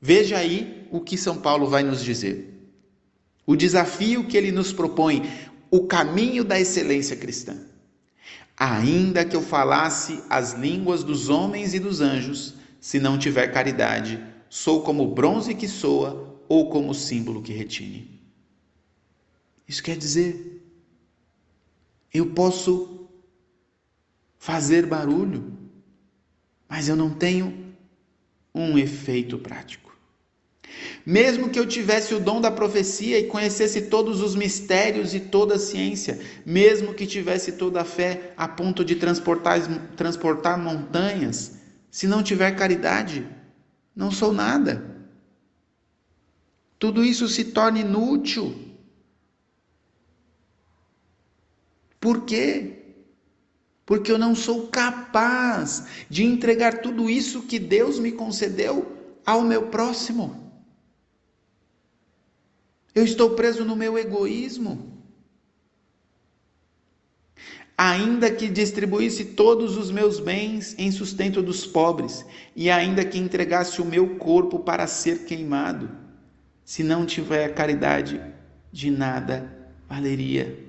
Veja 0.00 0.36
aí 0.36 0.86
o 0.90 1.00
que 1.00 1.16
São 1.16 1.38
Paulo 1.38 1.66
vai 1.66 1.82
nos 1.82 2.04
dizer. 2.04 2.46
O 3.46 3.56
desafio 3.56 4.24
que 4.24 4.36
ele 4.36 4.52
nos 4.52 4.70
propõe, 4.70 5.28
o 5.70 5.86
caminho 5.86 6.44
da 6.44 6.60
excelência 6.60 7.16
cristã. 7.16 7.56
Ainda 8.56 9.24
que 9.24 9.34
eu 9.34 9.40
falasse 9.40 10.22
as 10.28 10.52
línguas 10.52 11.02
dos 11.02 11.30
homens 11.30 11.72
e 11.72 11.78
dos 11.78 12.02
anjos, 12.02 12.59
se 12.80 12.98
não 12.98 13.18
tiver 13.18 13.48
caridade, 13.48 14.24
sou 14.48 14.82
como 14.82 15.14
bronze 15.14 15.54
que 15.54 15.68
soa 15.68 16.38
ou 16.48 16.70
como 16.70 16.94
símbolo 16.94 17.42
que 17.42 17.52
retine. 17.52 18.20
Isso 19.68 19.82
quer 19.82 19.96
dizer, 19.96 20.64
eu 22.12 22.30
posso 22.30 23.08
fazer 24.38 24.86
barulho, 24.86 25.52
mas 26.68 26.88
eu 26.88 26.96
não 26.96 27.10
tenho 27.10 27.72
um 28.54 28.76
efeito 28.76 29.38
prático. 29.38 29.90
Mesmo 31.04 31.50
que 31.50 31.58
eu 31.58 31.66
tivesse 31.66 32.14
o 32.14 32.20
dom 32.20 32.40
da 32.40 32.50
profecia 32.50 33.18
e 33.18 33.26
conhecesse 33.26 33.82
todos 33.82 34.20
os 34.20 34.34
mistérios 34.34 35.14
e 35.14 35.20
toda 35.20 35.54
a 35.54 35.58
ciência, 35.58 36.18
mesmo 36.44 36.94
que 36.94 37.06
tivesse 37.06 37.52
toda 37.52 37.80
a 37.80 37.84
fé 37.84 38.32
a 38.36 38.48
ponto 38.48 38.84
de 38.84 38.96
transportar, 38.96 39.60
transportar 39.96 40.58
montanhas, 40.58 41.59
se 41.90 42.06
não 42.06 42.22
tiver 42.22 42.52
caridade, 42.52 43.28
não 43.94 44.10
sou 44.10 44.32
nada. 44.32 44.90
Tudo 46.78 47.04
isso 47.04 47.28
se 47.28 47.44
torna 47.44 47.80
inútil. 47.80 48.54
Por 52.00 52.24
quê? 52.24 52.76
Porque 53.84 54.10
eu 54.10 54.16
não 54.16 54.34
sou 54.34 54.68
capaz 54.68 55.86
de 56.08 56.24
entregar 56.24 56.80
tudo 56.80 57.10
isso 57.10 57.42
que 57.42 57.58
Deus 57.58 57.98
me 57.98 58.12
concedeu 58.12 58.96
ao 59.26 59.42
meu 59.42 59.66
próximo. 59.66 60.50
Eu 62.94 63.04
estou 63.04 63.30
preso 63.34 63.64
no 63.64 63.76
meu 63.76 63.98
egoísmo. 63.98 64.89
Ainda 67.82 68.30
que 68.30 68.46
distribuísse 68.46 69.24
todos 69.24 69.78
os 69.78 69.90
meus 69.90 70.20
bens 70.20 70.74
em 70.76 70.90
sustento 70.90 71.42
dos 71.42 71.64
pobres, 71.66 72.26
e 72.54 72.70
ainda 72.70 73.02
que 73.06 73.16
entregasse 73.16 73.80
o 73.80 73.86
meu 73.86 74.16
corpo 74.16 74.58
para 74.58 74.86
ser 74.86 75.24
queimado, 75.24 75.90
se 76.62 76.82
não 76.82 77.06
tiver 77.06 77.54
caridade, 77.54 78.20
de 78.70 78.90
nada 78.90 79.50
valeria. 79.88 80.62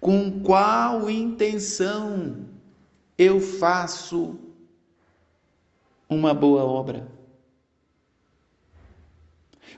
Com 0.00 0.40
qual 0.42 1.08
intenção 1.08 2.44
eu 3.16 3.40
faço 3.40 4.40
uma 6.08 6.34
boa 6.34 6.64
obra? 6.64 7.06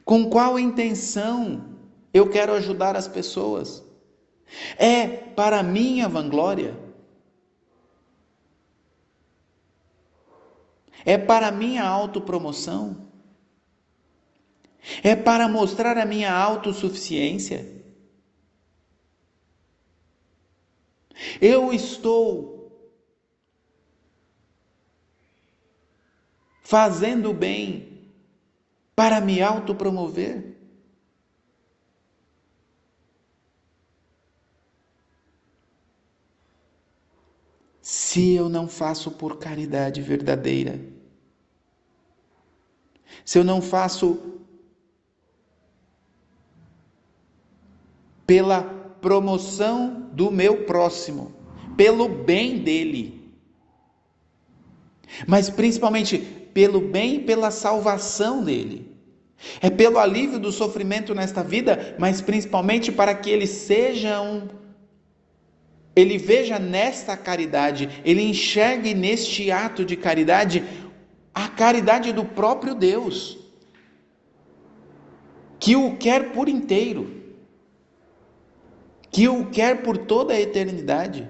Com 0.07 0.31
qual 0.31 0.59
intenção 0.59 1.67
eu 2.15 2.31
quero 2.31 2.55
ajudar 2.55 2.97
as 2.97 3.07
pessoas? 3.07 3.85
É 4.79 5.30
para 5.41 5.63
minha 5.63 6.07
vanglória? 6.07 6.79
É 11.03 11.17
para 11.17 11.51
minha 11.51 11.83
autopromoção? 11.83 13.11
É 15.03 15.17
para 15.17 15.49
mostrar 15.49 15.97
a 15.97 16.05
minha 16.05 16.31
autossuficiência? 16.31 17.67
Eu 21.41 21.73
estou 21.73 22.71
fazendo 26.63 27.33
bem 27.33 28.13
para 28.95 29.23
me 29.23 29.41
autopromover? 29.41 30.50
Se 38.11 38.35
eu 38.35 38.49
não 38.49 38.67
faço 38.67 39.09
por 39.13 39.39
caridade 39.39 40.03
verdadeira, 40.03 40.81
se 43.25 43.39
eu 43.39 43.45
não 43.45 43.63
faço 43.63 44.41
pela 48.27 48.65
promoção 49.01 50.11
do 50.13 50.29
meu 50.29 50.65
próximo, 50.65 51.33
pelo 51.77 52.09
bem 52.09 52.59
dele, 52.59 53.33
mas 55.25 55.49
principalmente 55.49 56.19
pelo 56.53 56.81
bem 56.81 57.15
e 57.15 57.21
pela 57.21 57.53
salvação 57.53 58.43
dele. 58.43 58.93
É 59.61 59.71
pelo 59.71 60.01
alívio 60.01 60.41
do 60.41 60.51
sofrimento 60.51 61.15
nesta 61.15 61.45
vida, 61.45 61.95
mas 61.97 62.21
principalmente 62.21 62.91
para 62.91 63.15
que 63.15 63.31
ele 63.31 63.47
seja 63.47 64.21
um 64.21 64.49
ele 65.95 66.19
veja 66.19 66.59
nesta 66.59 67.17
caridade, 67.17 68.01
ele 68.05 68.23
enxergue 68.23 68.95
neste 68.95 69.51
ato 69.51 69.85
de 69.85 69.97
caridade 69.97 70.65
a 71.35 71.49
caridade 71.49 72.13
do 72.13 72.25
próprio 72.25 72.75
Deus, 72.75 73.39
que 75.59 75.77
o 75.77 75.97
quer 75.97 76.33
por 76.33 76.49
inteiro, 76.49 77.23
que 79.11 79.29
o 79.29 79.51
quer 79.51 79.83
por 79.83 79.97
toda 79.97 80.35
a 80.35 80.41
eternidade. 80.41 81.29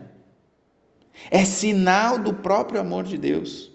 É 1.30 1.44
sinal 1.44 2.18
do 2.18 2.32
próprio 2.32 2.80
amor 2.80 3.04
de 3.04 3.18
Deus. 3.18 3.70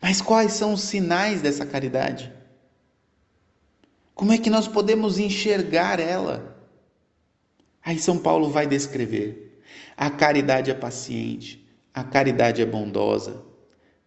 Mas 0.00 0.22
quais 0.22 0.52
são 0.52 0.72
os 0.72 0.82
sinais 0.82 1.42
dessa 1.42 1.66
caridade? 1.66 2.32
Como 4.14 4.32
é 4.32 4.38
que 4.38 4.48
nós 4.48 4.68
podemos 4.68 5.18
enxergar 5.18 5.98
ela? 5.98 6.53
Aí 7.84 7.98
São 7.98 8.18
Paulo 8.18 8.48
vai 8.48 8.66
descrever: 8.66 9.60
a 9.96 10.10
caridade 10.10 10.70
é 10.70 10.74
paciente, 10.74 11.66
a 11.92 12.02
caridade 12.02 12.62
é 12.62 12.66
bondosa, 12.66 13.42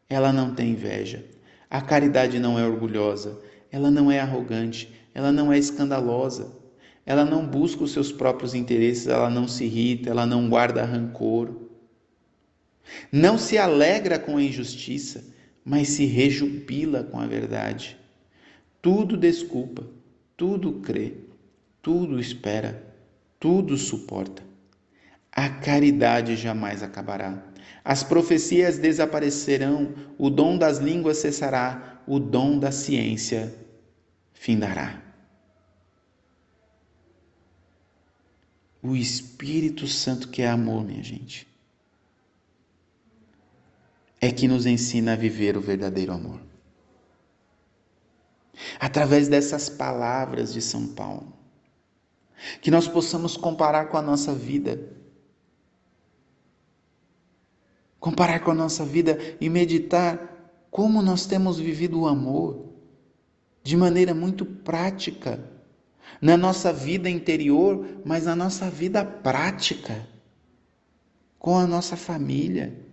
ela 0.10 0.34
não 0.34 0.54
tem 0.54 0.72
inveja, 0.72 1.24
a 1.70 1.82
caridade 1.82 2.40
não 2.40 2.58
é 2.58 2.66
orgulhosa, 2.66 3.40
ela 3.72 3.92
não 3.92 4.12
é 4.12 4.20
arrogante, 4.20 4.94
ela 5.14 5.32
não 5.32 5.52
é 5.54 5.58
escandalosa, 5.58 6.56
ela 7.06 7.24
não 7.24 7.46
busca 7.46 7.84
os 7.84 7.92
seus 7.92 8.12
próprios 8.12 8.54
interesses, 8.54 9.08
ela 9.08 9.30
não 9.30 9.48
se 9.48 9.66
irrita, 9.66 10.10
ela 10.10 10.26
não 10.26 10.50
guarda 10.50 10.84
rancor, 10.84 11.54
não 13.12 13.38
se 13.38 13.58
alegra 13.58 14.18
com 14.18 14.38
a 14.38 14.44
injustiça 14.44 15.38
mas 15.70 15.90
se 15.90 16.06
rejubila 16.06 17.04
com 17.04 17.20
a 17.20 17.28
verdade. 17.28 17.98
Tudo 18.82 19.18
desculpa, 19.18 19.86
tudo 20.38 20.80
crê, 20.80 21.16
tudo 21.82 22.22
espera, 22.22 22.87
tudo 23.40 23.78
suporta. 23.78 24.44
A 25.32 25.50
caridade 25.50 26.36
jamais 26.36 26.82
acabará. 26.82 27.44
As 27.84 28.04
profecias 28.04 28.78
desaparecerão, 28.78 29.94
o 30.18 30.30
dom 30.30 30.58
das 30.58 30.78
línguas 30.80 31.18
cessará, 31.18 32.02
o 32.08 32.20
dom 32.20 32.58
da 32.58 32.72
ciência 32.72 33.54
findará. 34.34 35.02
O 38.82 38.96
Espírito 38.96 39.88
Santo 39.88 40.30
que 40.30 40.42
é 40.42 40.50
amor, 40.50 40.84
minha 40.84 41.04
gente 41.04 41.48
é 44.20 44.32
que 44.32 44.48
nos 44.48 44.66
ensina 44.66 45.14
a 45.14 45.16
viver 45.16 45.58
o 45.58 45.62
verdadeiro 45.62 46.12
amor. 46.12 46.42
Através 48.80 49.28
dessas 49.28 49.70
palavras 49.70 50.52
de 50.52 50.62
São 50.62 50.88
Paulo, 50.88 51.37
que 52.62 52.72
nós 52.72 52.88
possamos 52.88 53.36
comparar 53.36 53.86
com 53.86 53.98
a 53.98 54.02
nossa 54.02 54.34
vida, 54.34 54.80
comparar 58.00 58.40
com 58.40 58.52
a 58.52 58.56
nossa 58.56 58.86
vida 58.86 59.18
e 59.42 59.50
meditar 59.50 60.54
como 60.70 61.02
nós 61.02 61.26
temos 61.26 61.60
vivido 61.60 62.02
o 62.02 62.08
amor 62.08 62.66
de 63.64 63.76
maneira 63.76 64.14
muito 64.14 64.46
prática, 64.46 65.44
na 66.22 66.38
nossa 66.38 66.72
vida 66.72 67.10
interior, 67.10 67.86
mas 68.06 68.26
na 68.26 68.36
nossa 68.36 68.70
vida 68.70 69.04
prática, 69.04 70.08
com 71.38 71.58
a 71.58 71.68
nossa 71.68 71.98
família 71.98 72.88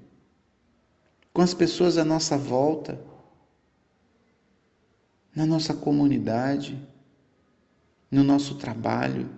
com 1.34 1.42
as 1.42 1.52
pessoas 1.52 1.98
à 1.98 2.04
nossa 2.04 2.38
volta, 2.38 3.04
na 5.34 5.44
nossa 5.44 5.74
comunidade, 5.74 6.80
no 8.14 8.22
nosso 8.22 8.54
trabalho. 8.54 9.28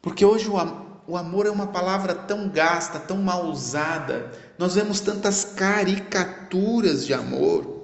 Porque 0.00 0.24
hoje 0.24 0.48
o 0.48 1.16
amor 1.16 1.46
é 1.46 1.50
uma 1.50 1.66
palavra 1.66 2.14
tão 2.14 2.48
gasta, 2.48 2.98
tão 2.98 3.18
mal 3.18 3.46
usada. 3.46 4.32
Nós 4.58 4.74
vemos 4.74 5.00
tantas 5.00 5.44
caricaturas 5.44 7.06
de 7.06 7.12
amor 7.12 7.82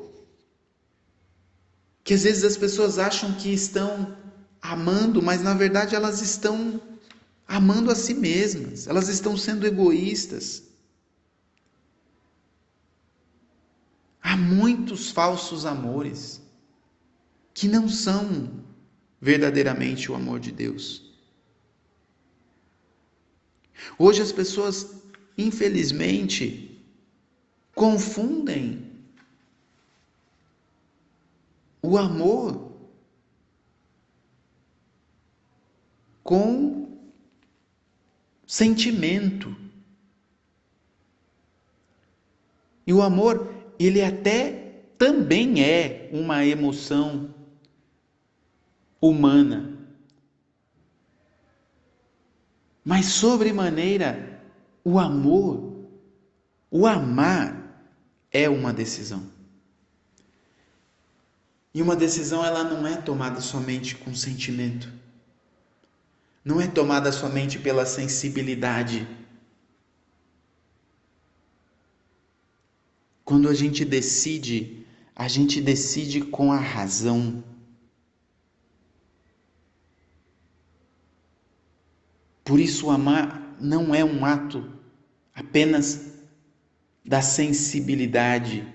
que 2.02 2.14
às 2.14 2.22
vezes 2.22 2.42
as 2.42 2.56
pessoas 2.56 2.98
acham 2.98 3.34
que 3.34 3.52
estão 3.52 4.16
amando, 4.62 5.20
mas 5.20 5.42
na 5.42 5.52
verdade 5.52 5.94
elas 5.94 6.22
estão 6.22 6.80
amando 7.46 7.90
a 7.90 7.94
si 7.94 8.14
mesmas, 8.14 8.86
elas 8.86 9.08
estão 9.08 9.36
sendo 9.36 9.66
egoístas. 9.66 10.62
Há 14.28 14.36
muitos 14.36 15.10
falsos 15.10 15.64
amores 15.64 16.42
que 17.54 17.66
não 17.66 17.88
são 17.88 18.62
verdadeiramente 19.18 20.12
o 20.12 20.14
amor 20.14 20.38
de 20.38 20.52
Deus. 20.52 21.14
Hoje 23.98 24.20
as 24.20 24.30
pessoas, 24.30 25.00
infelizmente, 25.38 26.78
confundem 27.74 28.92
o 31.80 31.96
amor 31.96 32.70
com 36.22 37.00
sentimento. 38.46 39.56
E 42.86 42.92
o 42.92 43.00
amor, 43.00 43.57
ele 43.78 44.02
até 44.02 44.82
também 44.98 45.62
é 45.62 46.10
uma 46.12 46.44
emoção 46.44 47.34
humana. 49.00 49.78
Mas 52.84 53.06
sobremaneira, 53.06 54.42
o 54.82 54.98
amor, 54.98 55.86
o 56.70 56.86
amar 56.86 57.86
é 58.32 58.48
uma 58.48 58.72
decisão. 58.72 59.22
E 61.72 61.82
uma 61.82 61.94
decisão 61.94 62.44
ela 62.44 62.64
não 62.64 62.86
é 62.86 62.96
tomada 62.96 63.40
somente 63.40 63.94
com 63.94 64.14
sentimento. 64.14 64.90
Não 66.44 66.60
é 66.60 66.66
tomada 66.66 67.12
somente 67.12 67.58
pela 67.58 67.84
sensibilidade. 67.84 69.06
Quando 73.28 73.46
a 73.50 73.52
gente 73.52 73.84
decide, 73.84 74.86
a 75.14 75.28
gente 75.28 75.60
decide 75.60 76.22
com 76.22 76.50
a 76.50 76.56
razão. 76.56 77.44
Por 82.42 82.58
isso, 82.58 82.88
amar 82.88 83.54
não 83.60 83.94
é 83.94 84.02
um 84.02 84.24
ato 84.24 84.72
apenas 85.34 86.14
da 87.04 87.20
sensibilidade 87.20 88.66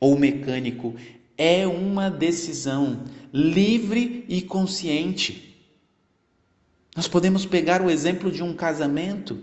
ou 0.00 0.18
mecânico, 0.18 0.96
é 1.36 1.64
uma 1.64 2.10
decisão 2.10 3.04
livre 3.32 4.24
e 4.28 4.42
consciente. 4.42 5.64
Nós 6.96 7.06
podemos 7.06 7.46
pegar 7.46 7.82
o 7.82 7.88
exemplo 7.88 8.32
de 8.32 8.42
um 8.42 8.52
casamento, 8.52 9.40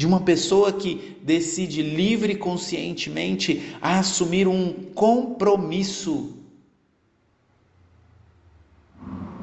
de 0.00 0.06
uma 0.06 0.22
pessoa 0.22 0.72
que 0.72 1.18
decide 1.22 1.82
livre 1.82 2.32
e 2.32 2.38
conscientemente 2.38 3.76
assumir 3.82 4.48
um 4.48 4.72
compromisso 4.94 6.38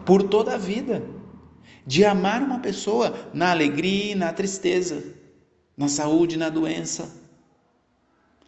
por 0.04 0.24
toda 0.24 0.56
a 0.56 0.58
vida, 0.58 1.08
de 1.86 2.04
amar 2.04 2.42
uma 2.42 2.58
pessoa 2.58 3.30
na 3.36 3.52
alegria 3.52 4.14
e 4.14 4.16
na 4.16 4.34
tristeza, 4.34 5.04
na 5.78 5.88
saúde 5.88 6.34
e 6.34 6.40
na 6.40 6.50
doença 6.50 7.08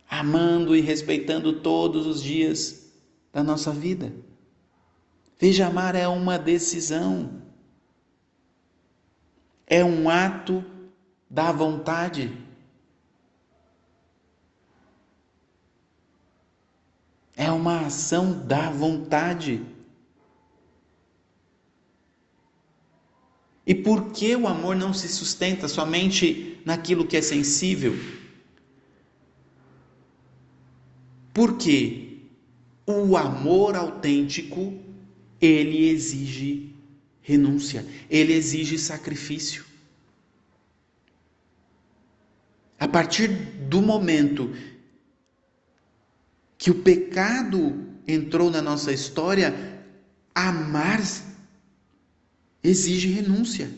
amando 0.09 0.75
e 0.75 0.81
respeitando 0.81 1.61
todos 1.61 2.07
os 2.07 2.23
dias 2.23 2.91
da 3.31 3.43
nossa 3.43 3.71
vida. 3.71 4.11
Veja, 5.37 5.67
amar 5.67 5.93
é 5.93 6.07
uma 6.07 6.39
decisão, 6.39 7.43
é 9.67 9.85
um 9.85 10.09
ato 10.09 10.65
da 11.29 11.51
vontade. 11.51 12.31
É 17.35 17.51
uma 17.51 17.85
ação 17.85 18.45
da 18.45 18.69
vontade. 18.69 19.63
E 23.65 23.75
por 23.75 24.11
que 24.11 24.35
o 24.35 24.47
amor 24.47 24.75
não 24.75 24.93
se 24.93 25.07
sustenta 25.07 25.67
somente 25.67 26.59
naquilo 26.65 27.05
que 27.05 27.15
é 27.15 27.21
sensível? 27.21 27.93
Porque 31.31 32.17
o 32.85 33.15
amor 33.15 33.75
autêntico, 33.75 34.73
ele 35.39 35.87
exige 35.87 36.75
renúncia, 37.21 37.85
ele 38.09 38.33
exige 38.33 38.79
sacrifício. 38.79 39.68
A 42.79 42.87
partir 42.87 43.27
do 43.27 43.81
momento 43.81 44.53
que 46.57 46.71
o 46.71 46.81
pecado 46.81 47.85
entrou 48.07 48.49
na 48.49 48.61
nossa 48.61 48.91
história, 48.91 49.83
amar 50.33 51.01
exige 52.63 53.09
renúncia. 53.09 53.69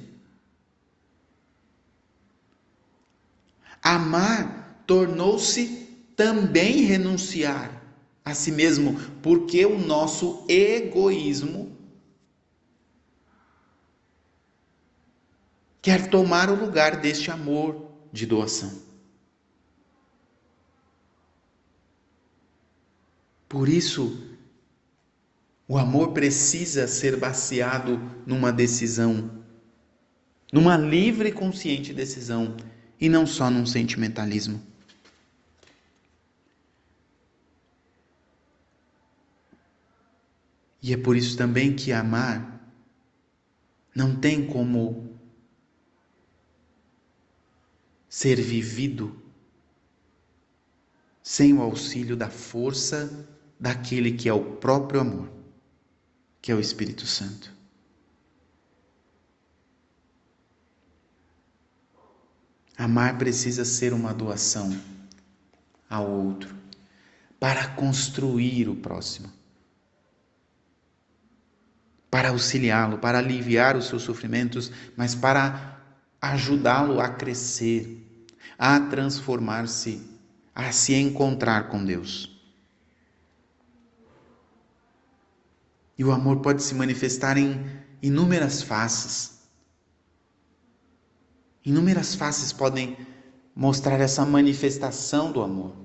Amar 3.82 4.84
tornou-se 4.86 5.88
também 6.16 6.82
renunciar 6.82 7.82
a 8.24 8.36
si 8.36 8.52
mesmo, 8.52 9.00
porque 9.24 9.66
o 9.66 9.80
nosso 9.80 10.46
egoísmo 10.48 11.76
quer 15.82 16.08
tomar 16.08 16.52
o 16.52 16.56
lugar 16.56 17.02
deste 17.02 17.32
amor 17.32 17.90
de 18.14 18.28
doação. 18.28 18.91
Por 23.52 23.68
isso, 23.68 24.18
o 25.68 25.78
amor 25.78 26.14
precisa 26.14 26.88
ser 26.88 27.18
baseado 27.18 27.98
numa 28.26 28.50
decisão, 28.50 29.44
numa 30.54 30.78
livre 30.78 31.28
e 31.28 31.34
consciente 31.34 31.94
decisão, 31.94 32.56
e 32.98 33.10
não 33.10 33.28
só 33.28 33.52
num 33.52 33.66
sentimentalismo. 33.66 34.66
E 40.82 40.94
é 40.94 40.98
por 40.98 41.18
isso 41.18 41.36
também 41.38 41.76
que 41.76 41.92
amar 41.92 42.74
não 43.94 44.16
tem 44.16 44.48
como 44.48 45.20
ser 48.08 48.40
vivido 48.40 49.22
sem 51.22 51.52
o 51.52 51.62
auxílio 51.62 52.16
da 52.16 52.30
força 52.30 53.28
daquele 53.62 54.12
que 54.12 54.28
é 54.28 54.34
o 54.34 54.44
próprio 54.56 55.00
amor, 55.00 55.30
que 56.42 56.52
é 56.52 56.56
o 56.56 56.60
Espírito 56.60 57.06
Santo. 57.06 57.54
Amar 62.78 63.18
precisa 63.18 63.64
ser 63.64 63.94
uma 63.94 64.14
doação 64.14 64.76
ao 65.88 66.10
outro 66.10 66.56
para 67.40 67.68
construir 67.68 68.68
o 68.68 68.76
próximo 68.76 69.32
para 72.12 72.28
auxiliá-lo, 72.28 72.98
para 72.98 73.20
aliviar 73.20 73.78
os 73.78 73.88
seus 73.88 74.04
sofrimentos, 74.04 74.70
mas 74.98 75.16
para 75.16 75.80
ajudá-lo 76.22 77.00
a 77.00 77.08
crescer, 77.08 78.06
a 78.60 78.78
transformar-se, 78.82 80.06
a 80.54 80.74
se 80.74 80.94
encontrar 80.94 81.70
com 81.70 81.84
Deus. 81.84 82.31
E 86.02 86.04
o 86.04 86.12
amor 86.12 86.40
pode 86.40 86.64
se 86.64 86.74
manifestar 86.74 87.38
em 87.38 87.64
inúmeras 88.02 88.64
faces. 88.64 89.42
Inúmeras 91.64 92.16
faces 92.16 92.52
podem 92.52 92.98
mostrar 93.56 94.00
essa 94.00 94.26
manifestação 94.26 95.32
do 95.32 95.42
amor. 95.42 95.76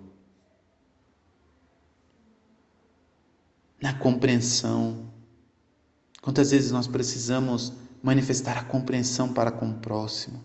Na 3.83 3.93
compreensão, 3.93 5.13
Quantas 6.27 6.51
vezes 6.51 6.73
nós 6.73 6.89
precisamos 6.89 7.73
manifestar 8.03 8.59
a 8.59 8.65
compreensão 8.65 9.33
para 9.33 9.53
com 9.53 9.71
o 9.71 9.75
próximo, 9.75 10.43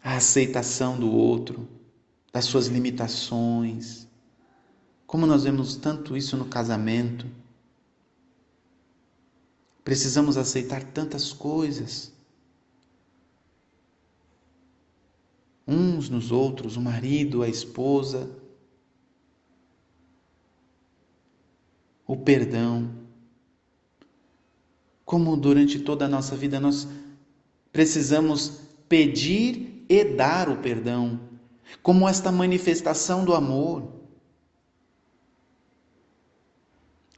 a 0.00 0.14
aceitação 0.14 0.96
do 0.96 1.10
outro, 1.10 1.68
das 2.32 2.44
suas 2.44 2.68
limitações. 2.68 4.06
Como 5.04 5.26
nós 5.26 5.42
vemos 5.42 5.74
tanto 5.74 6.16
isso 6.16 6.36
no 6.36 6.44
casamento. 6.44 7.26
Precisamos 9.86 10.36
aceitar 10.36 10.82
tantas 10.82 11.32
coisas. 11.32 12.12
Uns 15.64 16.08
nos 16.08 16.32
outros, 16.32 16.76
o 16.76 16.80
marido, 16.80 17.40
a 17.40 17.48
esposa, 17.48 18.28
o 22.04 22.16
perdão 22.16 22.90
como 25.04 25.36
durante 25.36 25.78
toda 25.78 26.06
a 26.06 26.08
nossa 26.08 26.34
vida 26.34 26.58
nós 26.58 26.88
precisamos 27.72 28.62
pedir 28.88 29.84
e 29.88 30.02
dar 30.02 30.48
o 30.48 30.56
perdão, 30.56 31.20
como 31.80 32.08
esta 32.08 32.32
manifestação 32.32 33.24
do 33.24 33.32
amor. 33.32 33.95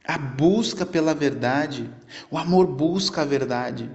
A 0.09 0.17
busca 0.17 0.87
pela 0.87 1.13
verdade, 1.13 1.87
o 2.31 2.37
amor 2.39 2.65
busca 2.65 3.21
a 3.21 3.25
verdade, 3.25 3.91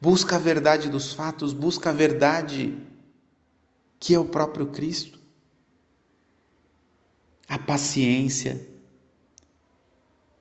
busca 0.00 0.36
a 0.36 0.38
verdade 0.38 0.88
dos 0.88 1.12
fatos, 1.12 1.52
busca 1.52 1.90
a 1.90 1.92
verdade 1.92 2.78
que 3.98 4.14
é 4.14 4.18
o 4.18 4.26
próprio 4.26 4.68
Cristo. 4.68 5.18
A 7.48 7.58
paciência, 7.58 8.64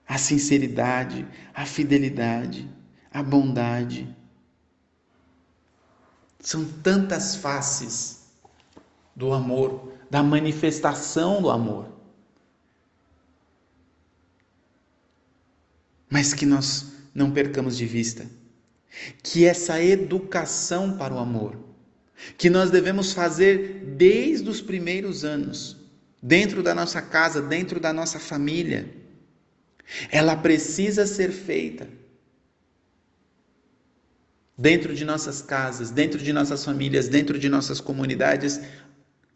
a 0.08 0.20
sinceridade, 0.20 1.28
a 1.56 1.66
fidelidade 1.66 2.70
a 3.16 3.24
bondade. 3.24 4.14
São 6.38 6.66
tantas 6.66 7.38
faces 7.38 8.28
do 9.16 9.32
amor, 9.32 9.94
da 10.12 10.22
manifestação 10.22 11.42
do 11.42 11.50
amor. 11.50 11.95
Mas 16.16 16.34
que 16.34 16.46
nós 16.46 16.94
não 17.14 17.30
percamos 17.30 17.76
de 17.76 17.86
vista 17.86 18.26
que 19.22 19.44
essa 19.44 19.84
educação 19.84 20.98
para 20.98 21.14
o 21.14 21.20
amor, 21.20 21.58
que 22.38 22.50
nós 22.50 22.72
devemos 22.72 23.12
fazer 23.12 23.84
desde 23.98 24.50
os 24.50 24.62
primeiros 24.62 25.26
anos, 25.26 25.76
dentro 26.24 26.64
da 26.64 26.74
nossa 26.74 27.02
casa, 27.02 27.42
dentro 27.42 27.82
da 27.82 27.92
nossa 27.92 28.18
família, 28.18 28.90
ela 30.10 30.38
precisa 30.38 31.06
ser 31.06 31.34
feita 31.34 31.86
dentro 34.58 34.96
de 34.96 35.04
nossas 35.04 35.42
casas, 35.42 35.92
dentro 35.92 36.18
de 36.18 36.32
nossas 36.32 36.64
famílias, 36.64 37.10
dentro 37.10 37.38
de 37.38 37.50
nossas 37.50 37.82
comunidades, 37.82 38.62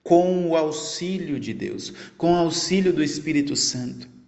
com 0.01 0.47
o 0.47 0.55
auxílio 0.55 1.41
de 1.41 1.53
Deus, 1.53 1.91
com 2.17 2.31
o 2.31 2.37
auxílio 2.37 2.93
do 2.93 3.03
Espírito 3.03 3.53
Santo. 3.53 4.18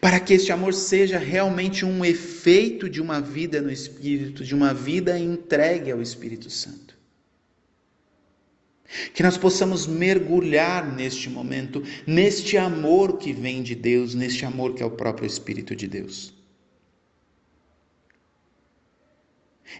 Para 0.00 0.18
que 0.18 0.34
este 0.34 0.50
amor 0.50 0.74
seja 0.74 1.18
realmente 1.18 1.84
um 1.84 2.04
efeito 2.04 2.88
de 2.88 3.00
uma 3.00 3.20
vida 3.20 3.60
no 3.60 3.70
Espírito, 3.70 4.44
de 4.44 4.54
uma 4.54 4.74
vida 4.74 5.18
entregue 5.18 5.92
ao 5.92 6.02
Espírito 6.02 6.50
Santo. 6.50 6.98
Que 9.14 9.22
nós 9.22 9.38
possamos 9.38 9.86
mergulhar 9.86 10.92
neste 10.92 11.30
momento, 11.30 11.82
neste 12.04 12.56
amor 12.58 13.18
que 13.18 13.32
vem 13.32 13.62
de 13.62 13.76
Deus, 13.76 14.14
neste 14.14 14.44
amor 14.44 14.74
que 14.74 14.82
é 14.82 14.86
o 14.86 14.90
próprio 14.90 15.26
Espírito 15.26 15.76
de 15.76 15.86
Deus. 15.86 16.34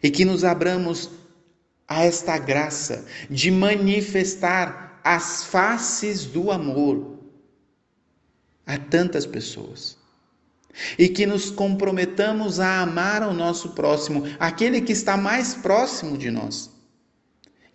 E 0.00 0.08
que 0.08 0.24
nos 0.24 0.44
abramos 0.44 1.10
a 1.88 2.04
esta 2.04 2.38
graça 2.38 3.04
de 3.28 3.50
manifestar 3.50 5.00
as 5.02 5.42
faces 5.42 6.24
do 6.24 6.52
amor 6.52 7.09
a 8.74 8.78
tantas 8.78 9.26
pessoas. 9.26 9.98
E 10.98 11.08
que 11.08 11.26
nos 11.26 11.50
comprometamos 11.50 12.60
a 12.60 12.80
amar 12.80 13.22
ao 13.22 13.34
nosso 13.34 13.70
próximo, 13.70 14.24
aquele 14.38 14.80
que 14.80 14.92
está 14.92 15.16
mais 15.16 15.54
próximo 15.54 16.16
de 16.16 16.30
nós, 16.30 16.70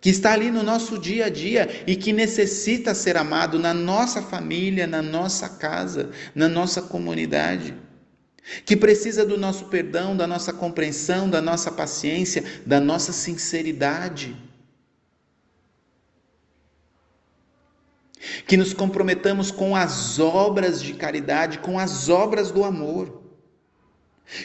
que 0.00 0.08
está 0.08 0.32
ali 0.32 0.50
no 0.50 0.62
nosso 0.62 0.98
dia 0.98 1.26
a 1.26 1.28
dia 1.28 1.84
e 1.86 1.94
que 1.94 2.12
necessita 2.12 2.94
ser 2.94 3.16
amado 3.16 3.58
na 3.58 3.74
nossa 3.74 4.22
família, 4.22 4.86
na 4.86 5.02
nossa 5.02 5.48
casa, 5.48 6.10
na 6.34 6.48
nossa 6.48 6.80
comunidade 6.80 7.74
que 8.64 8.76
precisa 8.76 9.24
do 9.24 9.36
nosso 9.36 9.66
perdão, 9.66 10.16
da 10.16 10.26
nossa 10.26 10.52
compreensão, 10.52 11.28
da 11.28 11.42
nossa 11.42 11.70
paciência, 11.72 12.44
da 12.64 12.80
nossa 12.80 13.12
sinceridade. 13.12 14.36
Que 18.44 18.56
nos 18.56 18.74
comprometamos 18.74 19.50
com 19.50 19.76
as 19.76 20.18
obras 20.18 20.82
de 20.82 20.94
caridade, 20.94 21.58
com 21.58 21.78
as 21.78 22.08
obras 22.08 22.50
do 22.50 22.64
amor, 22.64 23.22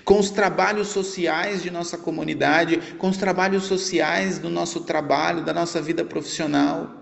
com 0.05 0.19
os 0.19 0.29
trabalhos 0.29 0.89
sociais 0.89 1.63
de 1.63 1.71
nossa 1.71 1.97
comunidade, 1.97 2.95
com 2.97 3.09
os 3.09 3.17
trabalhos 3.17 3.63
sociais 3.63 4.37
do 4.37 4.49
nosso 4.49 4.81
trabalho, 4.81 5.43
da 5.43 5.53
nossa 5.53 5.81
vida 5.81 6.05
profissional 6.05 7.01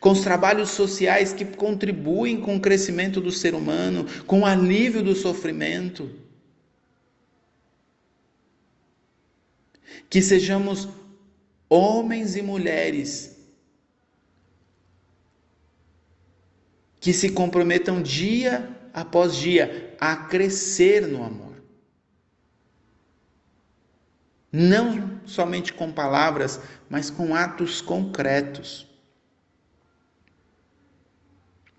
com 0.00 0.10
os 0.10 0.20
trabalhos 0.20 0.70
sociais 0.70 1.32
que 1.32 1.44
contribuem 1.44 2.40
com 2.40 2.56
o 2.56 2.60
crescimento 2.60 3.20
do 3.20 3.30
ser 3.30 3.54
humano, 3.54 4.06
com 4.26 4.40
o 4.40 4.46
alívio 4.46 5.02
do 5.02 5.14
sofrimento. 5.14 6.10
Que 10.10 10.22
sejamos 10.22 10.88
homens 11.68 12.36
e 12.36 12.42
mulheres 12.42 13.36
que 17.08 17.14
se 17.14 17.30
comprometam 17.30 18.02
dia 18.02 18.68
após 18.92 19.34
dia 19.34 19.96
a 19.98 20.14
crescer 20.14 21.06
no 21.06 21.24
amor. 21.24 21.54
Não 24.52 25.18
somente 25.24 25.72
com 25.72 25.90
palavras, 25.90 26.60
mas 26.86 27.08
com 27.08 27.34
atos 27.34 27.80
concretos 27.80 28.86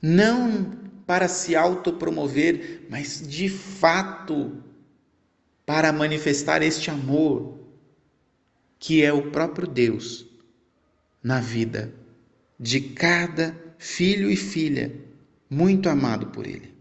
não 0.01 0.79
para 1.05 1.27
se 1.27 1.55
autopromover, 1.55 2.87
mas 2.89 3.21
de 3.21 3.49
fato 3.49 4.63
para 5.63 5.93
manifestar 5.93 6.63
este 6.63 6.89
amor 6.89 7.59
que 8.79 9.03
é 9.03 9.13
o 9.13 9.29
próprio 9.29 9.67
Deus 9.67 10.25
na 11.21 11.39
vida 11.39 11.93
de 12.59 12.81
cada 12.81 13.55
filho 13.77 14.31
e 14.31 14.35
filha 14.35 15.07
muito 15.49 15.89
amado 15.89 16.27
por 16.27 16.45
Ele. 16.45 16.73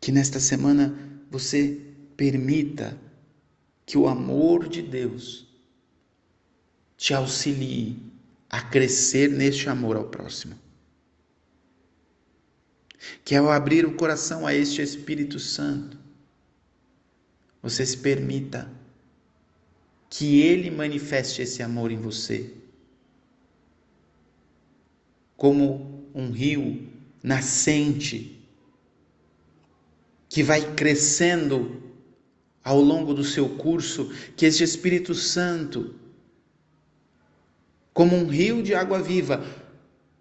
Que 0.00 0.10
nesta 0.10 0.40
semana 0.40 0.94
você 1.30 1.80
permita 2.16 2.98
que 3.86 3.96
o 3.96 4.08
amor 4.08 4.68
de 4.68 4.82
Deus 4.82 5.46
te 6.96 7.14
auxilie 7.14 7.96
a 8.48 8.60
crescer 8.60 9.30
neste 9.30 9.68
amor 9.68 9.96
ao 9.96 10.08
próximo. 10.08 10.58
Que 13.24 13.34
ao 13.34 13.50
abrir 13.50 13.86
o 13.86 13.94
coração 13.94 14.46
a 14.46 14.54
este 14.54 14.82
Espírito 14.82 15.38
Santo, 15.38 15.98
você 17.62 17.86
se 17.86 17.96
permita 17.96 18.70
que 20.08 20.40
ele 20.40 20.70
manifeste 20.70 21.42
esse 21.42 21.62
amor 21.62 21.90
em 21.90 22.00
você. 22.00 22.59
Como 25.40 26.04
um 26.14 26.30
rio 26.30 26.86
nascente 27.22 28.46
que 30.28 30.42
vai 30.42 30.74
crescendo 30.74 31.82
ao 32.62 32.78
longo 32.78 33.14
do 33.14 33.24
seu 33.24 33.48
curso, 33.56 34.12
que 34.36 34.44
este 34.44 34.62
Espírito 34.62 35.14
Santo 35.14 35.94
como 37.94 38.14
um 38.16 38.26
rio 38.26 38.62
de 38.62 38.74
água 38.74 39.00
viva, 39.00 39.42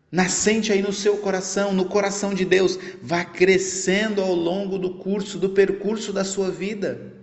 nascente 0.09 0.71
aí 0.71 0.81
no 0.81 0.93
seu 0.93 1.17
coração, 1.17 1.73
no 1.73 1.89
coração 1.89 2.33
de 2.33 2.45
Deus, 2.45 2.79
vá 3.01 3.25
crescendo 3.25 4.21
ao 4.21 4.33
longo 4.33 4.77
do 4.77 4.95
curso, 4.95 5.37
do 5.37 5.49
percurso 5.49 6.13
da 6.13 6.23
sua 6.23 6.49
vida, 6.49 7.13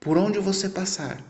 por 0.00 0.18
onde 0.18 0.40
você 0.40 0.68
passar. 0.68 1.22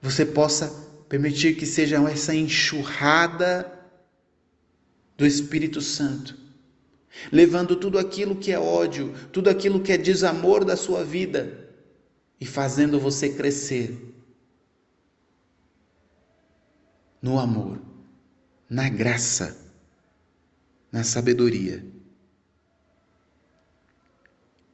Você 0.00 0.24
possa 0.24 0.91
permitir 1.12 1.56
que 1.56 1.66
seja 1.66 1.98
essa 2.10 2.34
enxurrada 2.34 3.70
do 5.14 5.26
Espírito 5.26 5.78
Santo, 5.78 6.34
levando 7.30 7.76
tudo 7.76 7.98
aquilo 7.98 8.34
que 8.34 8.50
é 8.50 8.58
ódio, 8.58 9.12
tudo 9.30 9.50
aquilo 9.50 9.82
que 9.82 9.92
é 9.92 9.98
desamor 9.98 10.64
da 10.64 10.74
sua 10.74 11.04
vida 11.04 11.68
e 12.40 12.46
fazendo 12.46 12.98
você 12.98 13.28
crescer 13.28 13.94
no 17.20 17.38
amor, 17.38 17.78
na 18.66 18.88
graça, 18.88 19.70
na 20.90 21.04
sabedoria, 21.04 21.84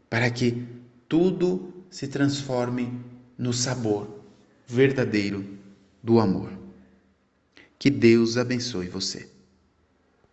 para 0.08 0.30
que 0.30 0.68
tudo 1.08 1.84
se 1.90 2.06
transforme 2.06 3.04
no 3.36 3.52
sabor 3.52 4.22
verdadeiro 4.68 5.57
do 6.02 6.18
amor. 6.20 6.50
Que 7.78 7.90
Deus 7.90 8.36
abençoe 8.36 8.88
você. 8.88 9.37